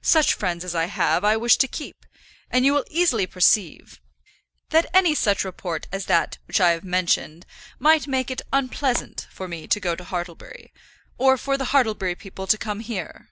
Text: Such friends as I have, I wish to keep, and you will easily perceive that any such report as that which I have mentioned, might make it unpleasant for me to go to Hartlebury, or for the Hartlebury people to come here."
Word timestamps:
Such 0.00 0.32
friends 0.32 0.64
as 0.64 0.74
I 0.74 0.86
have, 0.86 1.26
I 1.26 1.36
wish 1.36 1.58
to 1.58 1.68
keep, 1.68 2.06
and 2.50 2.64
you 2.64 2.72
will 2.72 2.86
easily 2.88 3.26
perceive 3.26 4.00
that 4.70 4.86
any 4.94 5.14
such 5.14 5.44
report 5.44 5.88
as 5.92 6.06
that 6.06 6.38
which 6.46 6.58
I 6.58 6.70
have 6.70 6.84
mentioned, 6.84 7.44
might 7.78 8.06
make 8.06 8.30
it 8.30 8.40
unpleasant 8.50 9.26
for 9.30 9.46
me 9.46 9.68
to 9.68 9.80
go 9.80 9.94
to 9.94 10.04
Hartlebury, 10.04 10.72
or 11.18 11.36
for 11.36 11.58
the 11.58 11.66
Hartlebury 11.66 12.14
people 12.16 12.46
to 12.46 12.56
come 12.56 12.80
here." 12.80 13.28